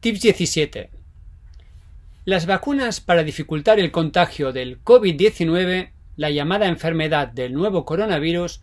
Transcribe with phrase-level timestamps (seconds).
[0.00, 0.88] Tips 17.
[2.24, 8.62] Las vacunas para dificultar el contagio del COVID-19, la llamada enfermedad del nuevo coronavirus,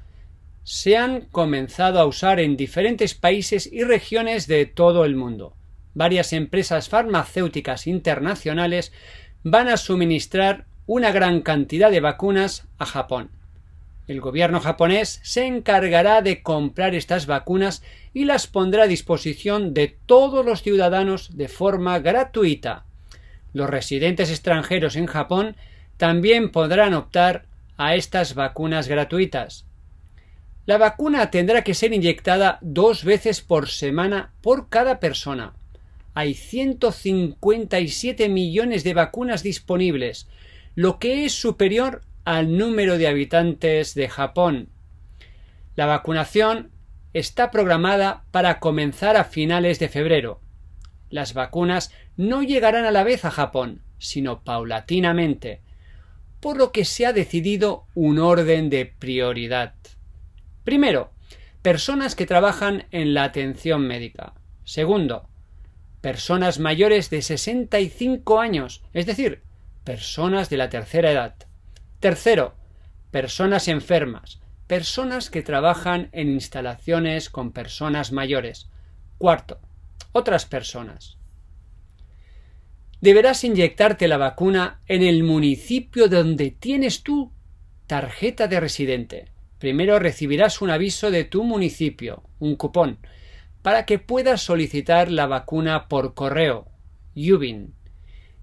[0.63, 5.55] se han comenzado a usar en diferentes países y regiones de todo el mundo.
[5.93, 8.91] Varias empresas farmacéuticas internacionales
[9.43, 13.29] van a suministrar una gran cantidad de vacunas a Japón.
[14.07, 17.83] El gobierno japonés se encargará de comprar estas vacunas
[18.17, 22.83] y las pondrá a disposición de todos los ciudadanos de forma gratuita.
[23.53, 25.55] Los residentes extranjeros en Japón
[25.97, 27.45] también podrán optar
[27.77, 29.67] a estas vacunas gratuitas.
[30.65, 35.53] La vacuna tendrá que ser inyectada dos veces por semana por cada persona.
[36.15, 40.27] Hay 157 millones de vacunas disponibles,
[40.73, 44.69] lo que es superior al número de habitantes de Japón.
[45.75, 46.71] La vacunación
[47.17, 50.39] está programada para comenzar a finales de febrero.
[51.09, 55.61] Las vacunas no llegarán a la vez a Japón, sino paulatinamente,
[56.39, 59.73] por lo que se ha decidido un orden de prioridad.
[60.63, 61.11] Primero,
[61.63, 64.33] personas que trabajan en la atención médica.
[64.63, 65.27] Segundo,
[66.01, 69.41] personas mayores de 65 años, es decir,
[69.83, 71.35] personas de la tercera edad.
[71.99, 72.53] Tercero,
[73.09, 78.69] personas enfermas, personas que trabajan en instalaciones con personas mayores.
[79.17, 79.59] Cuarto,
[80.11, 81.17] otras personas.
[82.99, 87.31] Deberás inyectarte la vacuna en el municipio donde tienes tu
[87.85, 89.31] tarjeta de residente.
[89.59, 92.99] Primero recibirás un aviso de tu municipio, un cupón,
[93.61, 96.67] para que puedas solicitar la vacuna por correo,
[97.15, 97.73] Yubin.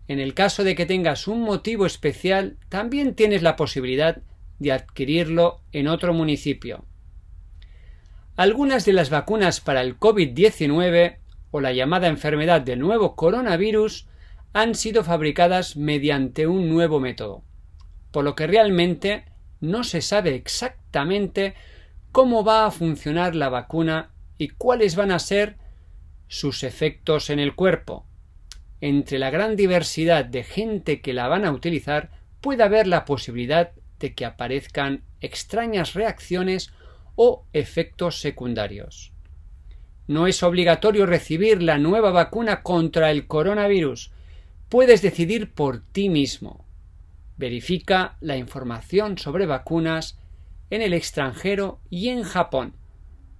[0.09, 4.23] En el caso de que tengas un motivo especial, también tienes la posibilidad
[4.59, 6.85] de adquirirlo en otro municipio.
[8.37, 11.19] Algunas de las vacunas para el COVID-19
[11.51, 14.09] o la llamada enfermedad del nuevo coronavirus
[14.53, 17.45] han sido fabricadas mediante un nuevo método,
[18.11, 19.25] por lo que realmente
[19.61, 21.55] no se sabe exactamente
[22.13, 25.57] cómo va a funcionar la vacuna y cuáles van a ser
[26.29, 28.07] sus efectos en el cuerpo.
[28.81, 32.11] Entre la gran diversidad de gente que la van a utilizar
[32.41, 36.71] puede haber la posibilidad de que aparezcan extrañas reacciones
[37.17, 39.13] o efectos secundarios.
[40.07, 44.11] No es obligatorio recibir la nueva vacuna contra el coronavirus.
[44.69, 46.67] Puedes decidir por ti mismo.
[47.37, 50.19] Verifica la información sobre vacunas
[50.71, 52.75] en el extranjero y en Japón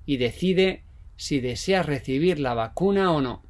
[0.07, 0.85] y decide
[1.17, 3.44] si deseas recibir la vacuna o no.